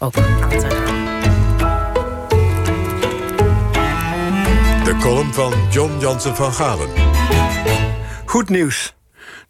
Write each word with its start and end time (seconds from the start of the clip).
ook. 0.00 0.14
De 4.84 4.96
column 5.00 5.32
van 5.32 5.52
John 5.70 5.98
Jansen 5.98 6.36
van 6.36 6.52
Galen. 6.52 6.88
Goed 8.24 8.48
nieuws. 8.48 8.94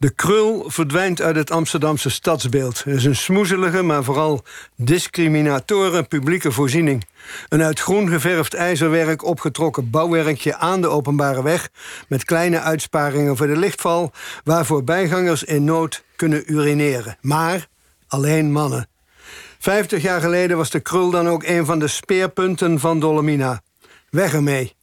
De 0.00 0.10
krul 0.10 0.64
verdwijnt 0.66 1.20
uit 1.20 1.36
het 1.36 1.50
Amsterdamse 1.50 2.10
stadsbeeld. 2.10 2.84
Het 2.84 2.94
is 2.94 3.04
een 3.04 3.16
smoezelige, 3.16 3.82
maar 3.82 4.04
vooral 4.04 4.44
discriminatoren 4.76 6.08
publieke 6.08 6.52
voorziening. 6.52 7.04
Een 7.48 7.62
uit 7.62 7.80
groen 7.80 8.08
geverfd 8.08 8.54
ijzerwerk 8.54 9.24
opgetrokken 9.24 9.90
bouwwerkje 9.90 10.56
aan 10.56 10.80
de 10.80 10.88
openbare 10.88 11.42
weg... 11.42 11.68
met 12.08 12.24
kleine 12.24 12.60
uitsparingen 12.60 13.36
voor 13.36 13.46
de 13.46 13.56
lichtval... 13.56 14.12
waarvoor 14.44 14.84
bijgangers 14.84 15.44
in 15.44 15.64
nood 15.64 16.04
kunnen 16.16 16.52
urineren. 16.52 17.16
Maar 17.20 17.68
alleen 18.08 18.52
mannen. 18.52 18.88
Vijftig 19.58 20.02
jaar 20.02 20.20
geleden 20.20 20.56
was 20.56 20.70
de 20.70 20.80
krul 20.80 21.10
dan 21.10 21.28
ook 21.28 21.42
een 21.44 21.66
van 21.66 21.78
de 21.78 21.88
speerpunten 21.88 22.80
van 22.80 23.00
Dolomina. 23.00 23.62
Weg 24.10 24.34
ermee. 24.34 24.76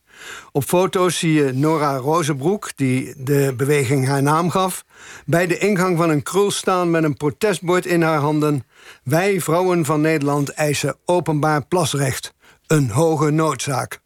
Op 0.52 0.64
foto's 0.64 1.20
zie 1.20 1.34
je 1.34 1.54
Nora 1.54 1.96
Rozenbroek, 1.98 2.72
die 2.76 3.14
de 3.18 3.54
beweging 3.58 4.08
haar 4.08 4.24
naam 4.24 4.50
gaf... 4.50 4.84
bij 5.26 5.48
de 5.48 5.58
ingang 5.58 5.98
van 5.98 6.10
een 6.10 6.24
krul 6.24 6.52
staan 6.52 6.92
met 6.92 7.04
een 7.04 7.18
protestbord 7.18 7.86
in 7.86 8.02
haar 8.02 8.20
handen. 8.20 8.66
Wij, 9.04 9.42
vrouwen 9.42 9.86
van 9.86 10.02
Nederland, 10.02 10.50
eisen 10.50 10.96
openbaar 11.06 11.66
plasrecht. 11.66 12.34
Een 12.68 12.90
hoge 12.90 13.30
noodzaak. 13.30 14.04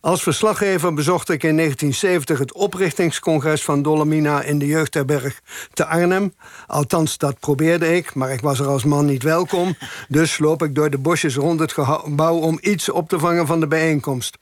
Als 0.00 0.22
verslaggever 0.22 0.94
bezocht 0.94 1.28
ik 1.28 1.42
in 1.42 1.56
1970 1.56 2.38
het 2.38 2.52
oprichtingscongres 2.52 3.62
van 3.62 3.82
Dolomina 3.82 4.42
in 4.42 4.58
de 4.58 4.66
Jeugdherberg 4.66 5.40
te 5.72 5.86
Arnhem. 5.86 6.34
Althans, 6.66 7.18
dat 7.18 7.38
probeerde 7.38 7.96
ik, 7.96 8.14
maar 8.14 8.32
ik 8.32 8.40
was 8.40 8.60
er 8.60 8.66
als 8.66 8.84
man 8.84 9.04
niet 9.04 9.22
welkom. 9.22 9.76
Dus 10.08 10.38
loop 10.38 10.62
ik 10.62 10.74
door 10.74 10.90
de 10.90 10.98
bosjes 10.98 11.36
rond 11.36 11.60
het 11.60 11.72
gebouw 11.72 12.36
om 12.36 12.58
iets 12.60 12.88
op 12.88 13.08
te 13.08 13.18
vangen 13.18 13.46
van 13.46 13.60
de 13.60 13.66
bijeenkomst. 13.66 14.38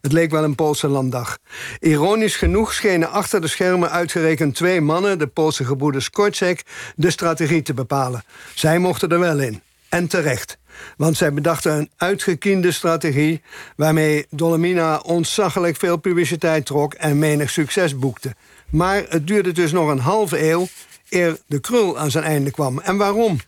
Het 0.00 0.12
leek 0.12 0.30
wel 0.30 0.44
een 0.44 0.54
Poolse 0.54 0.88
landdag. 0.88 1.38
Ironisch 1.80 2.36
genoeg 2.36 2.72
schenen 2.72 3.10
achter 3.10 3.40
de 3.40 3.48
schermen 3.48 3.90
uitgerekend 3.90 4.54
twee 4.54 4.80
mannen, 4.80 5.18
de 5.18 5.26
Poolse 5.26 5.64
gebroeders 5.64 6.10
Korczek, 6.10 6.62
de 6.96 7.10
strategie 7.10 7.62
te 7.62 7.74
bepalen. 7.74 8.24
Zij 8.54 8.78
mochten 8.78 9.08
er 9.08 9.18
wel 9.18 9.38
in. 9.38 9.62
En 9.90 10.06
terecht. 10.06 10.58
Want 10.96 11.16
zij 11.16 11.32
bedachten 11.32 11.72
een 11.72 11.90
uitgekiende 11.96 12.72
strategie... 12.72 13.42
waarmee 13.76 14.26
Dolomina 14.30 14.98
ontzaglijk 14.98 15.76
veel 15.76 15.96
publiciteit 15.96 16.66
trok... 16.66 16.94
en 16.94 17.18
menig 17.18 17.50
succes 17.50 17.98
boekte. 17.98 18.34
Maar 18.68 19.04
het 19.08 19.26
duurde 19.26 19.52
dus 19.52 19.72
nog 19.72 19.88
een 19.88 19.98
halve 19.98 20.50
eeuw... 20.50 20.68
eer 21.08 21.38
de 21.46 21.60
krul 21.60 21.98
aan 21.98 22.10
zijn 22.10 22.24
einde 22.24 22.50
kwam. 22.50 22.78
En 22.78 22.96
waarom? 22.96 23.38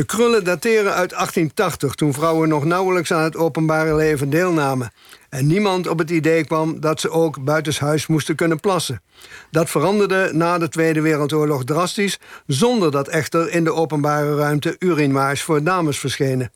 De 0.00 0.06
krullen 0.06 0.44
dateren 0.44 0.94
uit 0.94 1.10
1880, 1.10 1.94
toen 1.94 2.12
vrouwen 2.12 2.48
nog 2.48 2.64
nauwelijks 2.64 3.12
aan 3.12 3.22
het 3.22 3.36
openbare 3.36 3.94
leven 3.94 4.30
deelnamen 4.30 4.90
en 5.30 5.46
niemand 5.46 5.88
op 5.88 5.98
het 5.98 6.10
idee 6.10 6.44
kwam 6.44 6.80
dat 6.80 7.00
ze 7.00 7.10
ook 7.10 7.44
buitenshuis 7.44 8.06
moesten 8.06 8.34
kunnen 8.34 8.60
plassen. 8.60 9.02
Dat 9.50 9.70
veranderde 9.70 10.30
na 10.32 10.58
de 10.58 10.68
Tweede 10.68 11.00
Wereldoorlog 11.00 11.64
drastisch, 11.64 12.18
zonder 12.46 12.90
dat 12.90 13.08
echter 13.08 13.50
in 13.50 13.64
de 13.64 13.72
openbare 13.72 14.36
ruimte 14.36 14.76
urinoirs 14.78 15.42
voor 15.42 15.62
dames 15.62 15.98
verschenen. 15.98 16.52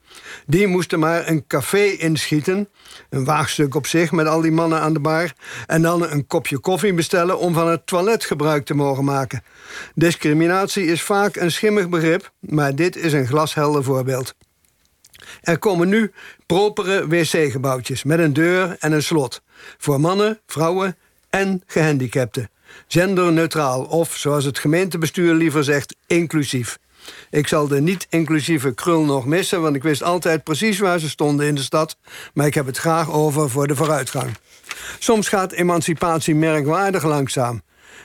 Die 0.46 0.66
moesten 0.66 0.98
maar 0.98 1.28
een 1.28 1.46
café 1.46 1.84
inschieten, 1.84 2.68
een 3.10 3.24
waagstuk 3.24 3.74
op 3.74 3.86
zich 3.86 4.12
met 4.12 4.26
al 4.26 4.40
die 4.40 4.52
mannen 4.52 4.80
aan 4.80 4.92
de 4.92 5.00
bar, 5.00 5.32
en 5.66 5.82
dan 5.82 6.10
een 6.10 6.26
kopje 6.26 6.58
koffie 6.58 6.94
bestellen 6.94 7.38
om 7.38 7.54
van 7.54 7.68
het 7.68 7.86
toilet 7.86 8.24
gebruik 8.24 8.64
te 8.64 8.74
mogen 8.74 9.04
maken. 9.04 9.42
Discriminatie 9.94 10.86
is 10.86 11.02
vaak 11.02 11.36
een 11.36 11.52
schimmig 11.52 11.88
begrip, 11.88 12.32
maar 12.40 12.74
dit 12.74 12.96
is 12.96 13.12
een 13.12 13.26
glashelder 13.34 13.84
voorbeeld. 13.84 14.34
Er 15.42 15.58
komen 15.58 15.88
nu 15.88 16.12
propere 16.46 17.08
wc-gebouwtjes 17.08 18.04
met 18.04 18.18
een 18.18 18.32
deur 18.32 18.76
en 18.78 18.92
een 18.92 19.02
slot. 19.02 19.42
Voor 19.78 20.00
mannen, 20.00 20.40
vrouwen 20.46 20.96
en 21.30 21.62
gehandicapten. 21.66 22.50
Genderneutraal 22.88 23.84
of, 23.84 24.16
zoals 24.16 24.44
het 24.44 24.58
gemeentebestuur 24.58 25.34
liever 25.34 25.64
zegt, 25.64 25.96
inclusief. 26.06 26.78
Ik 27.30 27.48
zal 27.48 27.68
de 27.68 27.80
niet-inclusieve 27.80 28.74
krul 28.74 29.04
nog 29.04 29.26
missen... 29.26 29.62
want 29.62 29.76
ik 29.76 29.82
wist 29.82 30.02
altijd 30.02 30.44
precies 30.44 30.78
waar 30.78 30.98
ze 30.98 31.08
stonden 31.08 31.46
in 31.46 31.54
de 31.54 31.62
stad... 31.62 31.96
maar 32.34 32.46
ik 32.46 32.54
heb 32.54 32.66
het 32.66 32.78
graag 32.78 33.12
over 33.12 33.50
voor 33.50 33.66
de 33.66 33.76
vooruitgang. 33.76 34.36
Soms 34.98 35.28
gaat 35.28 35.52
emancipatie 35.52 36.34
merkwaardig 36.34 37.04
langzaam. 37.04 37.62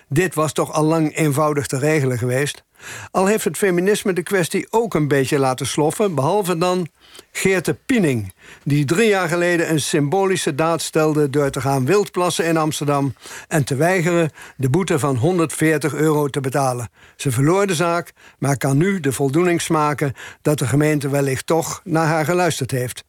Dit 0.08 0.36
was 0.36 0.54
toch 0.54 0.72
al 0.72 0.84
lang 0.84 1.16
eenvoudig 1.16 1.68
te 1.68 1.80
regelen 1.80 2.18
geweest. 2.18 2.64
Al 3.12 3.26
heeft 3.26 3.44
het 3.44 3.58
feminisme 3.58 4.14
de 4.14 4.24
kwestie 4.24 4.68
ook 4.70 4.94
een 4.94 5.08
beetje 5.08 5.40
laten 5.40 5.68
sloffen... 5.68 6.16
behalve 6.16 6.58
dan 6.58 6.88
Geerte 7.32 7.74
Piening... 7.86 8.34
die 8.64 8.86
drie 8.86 9.08
jaar 9.08 9.30
geleden 9.30 9.70
een 9.70 9.80
symbolische 9.80 10.56
daad 10.56 10.82
stelde... 10.82 11.30
door 11.30 11.50
te 11.50 11.62
gaan 11.62 11.86
wildplassen 11.86 12.46
in 12.46 12.58
Amsterdam... 12.58 13.14
en 13.48 13.64
te 13.64 13.76
weigeren 13.76 14.32
de 14.58 14.70
boete 14.70 15.00
van 15.00 15.16
140 15.16 15.94
euro 15.94 16.28
te 16.28 16.40
betalen. 16.40 16.90
Ze 17.16 17.32
verloor 17.32 17.68
de 17.68 17.76
zaak, 17.76 18.12
maar 18.40 18.58
kan 18.58 18.78
nu 18.78 19.00
de 19.00 19.12
voldoening 19.12 19.62
smaken... 19.62 20.14
dat 20.42 20.60
de 20.60 20.68
gemeente 20.68 21.10
wellicht 21.10 21.46
toch 21.46 21.82
naar 21.84 22.08
haar 22.08 22.26
geluisterd 22.26 22.72
heeft. 22.72 23.04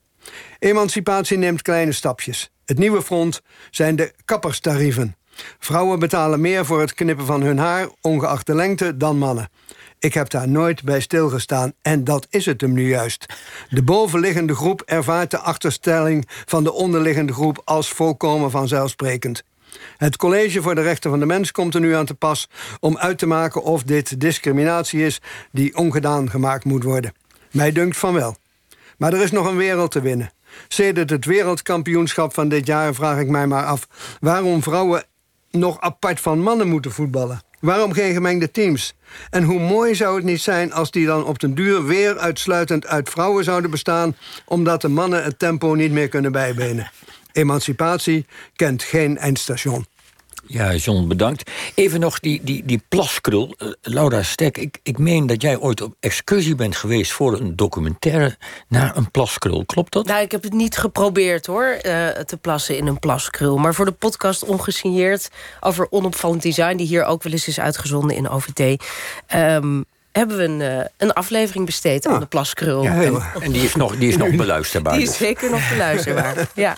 Emancipatie 0.59 1.39
neemt 1.39 1.63
kleine 1.63 1.93
stapjes. 1.93 2.51
Het 2.65 2.79
nieuwe 2.79 3.03
front 3.03 3.43
zijn 3.71 3.97
de 3.97 4.13
kapperstarieven. 4.25 5.17
Vrouwen 5.59 5.99
betalen 5.99 6.41
meer 6.41 6.67
voor 6.67 6.81
het 6.81 6.95
knippen 6.95 7.27
van 7.27 7.43
hun 7.43 7.59
haar, 7.59 7.89
ongeacht 8.01 8.47
de 8.47 8.55
lengte, 8.55 8.97
dan 8.97 9.19
mannen. 9.19 9.49
Ik 9.99 10.15
heb 10.15 10.31
daar 10.31 10.49
nooit 10.49 10.83
bij 10.83 11.01
stilgestaan 11.01 11.73
en 11.83 12.05
dat 12.05 12.27
is 12.31 12.47
het 12.47 12.61
hem 12.61 12.73
nu 12.73 12.89
juist. 12.89 13.27
De 13.69 13.83
bovenliggende 13.83 14.55
groep 14.55 14.83
ervaart 14.87 15.31
de 15.31 15.39
achterstelling 15.39 16.29
van 16.45 16.65
de 16.65 16.73
onderliggende 16.73 17.33
groep 17.33 17.63
als 17.65 17.89
volkomen 17.89 18.51
vanzelfsprekend. 18.51 19.43
Het 19.97 20.17
College 20.17 20.63
voor 20.63 20.75
de 20.75 20.83
Rechten 20.83 21.11
van 21.11 21.19
de 21.19 21.27
Mens 21.27 21.53
komt 21.53 21.75
er 21.75 21.81
nu 21.81 21.95
aan 21.95 22.07
te 22.07 22.15
pas 22.15 22.49
om 22.81 22.99
uit 22.99 23.19
te 23.19 23.27
maken 23.27 23.63
of 23.63 23.83
dit 23.83 24.21
discriminatie 24.21 25.05
is 25.05 25.21
die 25.53 25.77
ongedaan 25.77 26.31
gemaakt 26.31 26.65
moet 26.65 26.83
worden. 26.85 27.13
Mij 27.51 27.73
dunkt 27.73 27.97
van 27.97 28.15
wel. 28.15 28.37
Maar 28.97 29.13
er 29.13 29.23
is 29.23 29.31
nog 29.31 29.47
een 29.47 29.57
wereld 29.57 29.91
te 29.91 30.01
winnen. 30.01 30.33
Sedert 30.69 31.11
het 31.11 31.25
wereldkampioenschap 31.25 32.35
van 32.35 32.49
dit 32.49 32.67
jaar 32.67 32.95
vraag 32.95 33.19
ik 33.19 33.29
mij 33.29 33.47
maar 33.47 33.65
af 33.65 33.87
waarom 34.21 34.63
vrouwen 34.63 35.05
nog 35.51 35.81
apart 35.81 36.21
van 36.21 36.43
mannen 36.43 36.69
moeten 36.69 36.93
voetballen. 36.93 37.43
Waarom 37.61 37.93
geen 37.93 38.15
gemengde 38.15 38.51
teams? 38.51 38.95
En 39.31 39.43
hoe 39.43 39.61
mooi 39.61 39.95
zou 39.95 40.17
het 40.17 40.25
niet 40.25 40.41
zijn 40.41 40.73
als 40.73 40.91
die 40.91 41.07
dan 41.07 41.25
op 41.25 41.39
den 41.39 41.55
duur 41.55 41.85
weer 41.85 42.19
uitsluitend 42.19 42.87
uit 42.87 43.09
vrouwen 43.11 43.45
zouden 43.45 43.71
bestaan, 43.71 44.17
omdat 44.45 44.81
de 44.81 44.89
mannen 44.89 45.25
het 45.25 45.39
tempo 45.39 45.75
niet 45.75 45.93
meer 45.93 46.09
kunnen 46.09 46.33
bijbenen? 46.33 46.91
Emancipatie 47.33 48.27
kent 48.57 48.83
geen 48.83 49.19
eindstation. 49.19 49.87
Ja, 50.47 50.75
John, 50.75 51.09
bedankt. 51.09 51.51
Even 51.75 52.01
nog 52.01 52.21
die, 52.21 52.41
die, 52.43 52.65
die 52.65 52.83
plaskrul. 52.89 53.55
Uh, 53.59 53.73
Laura 53.83 54.23
Stek, 54.23 54.59
ik, 54.59 54.79
ik 54.83 54.99
meen 54.99 55.27
dat 55.27 55.43
jij 55.43 55.59
ooit 55.59 55.81
op 55.81 55.95
excursie 56.01 56.55
bent 56.55 56.77
geweest... 56.77 57.13
voor 57.13 57.41
een 57.41 57.57
documentaire 57.57 58.37
naar 58.69 58.97
een 58.97 59.11
plaskrul. 59.11 59.65
Klopt 59.65 59.93
dat? 59.93 60.07
Nou, 60.07 60.23
ik 60.23 60.31
heb 60.31 60.43
het 60.43 60.53
niet 60.53 60.77
geprobeerd, 60.77 61.47
hoor, 61.47 61.79
uh, 61.83 62.09
te 62.09 62.37
plassen 62.41 62.77
in 62.77 62.87
een 62.87 62.99
plaskrul. 62.99 63.59
Maar 63.59 63.75
voor 63.75 63.85
de 63.85 63.93
podcast 63.93 64.45
Ongesigneerd 64.45 65.29
over 65.61 65.87
onopvallend 65.91 66.43
design... 66.43 66.77
die 66.77 66.87
hier 66.87 67.05
ook 67.05 67.23
wel 67.23 67.33
eens 67.33 67.49
is 67.49 67.61
uitgezonden 67.61 68.17
in 68.17 68.29
OVT... 68.29 68.61
Um, 68.61 68.77
ehm, 69.27 69.83
hebben 70.13 70.37
we 70.37 70.45
een, 70.45 70.61
uh, 70.61 70.85
een 70.97 71.13
aflevering 71.13 71.67
besteed 71.67 72.07
aan 72.07 72.21
de 72.21 72.27
plaskrul. 72.27 72.83
Ja, 72.83 73.03
en, 73.03 73.23
en, 73.41 73.53
die 73.53 73.63
is 73.63 73.75
nog, 73.75 73.97
die 73.97 74.09
is 74.09 74.17
nog 74.17 74.31
beluisterbaar. 74.45 74.93
Die 74.93 75.03
is 75.03 75.17
zeker 75.17 75.51
nog 75.51 75.69
beluisterbaar, 75.69 76.49
ja. 76.55 76.77